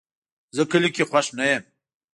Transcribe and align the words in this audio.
زه 0.55 0.63
کلي 0.71 0.89
کې 0.95 1.03
خوښ 1.09 1.27
نه 1.37 1.45
یم 1.51 1.63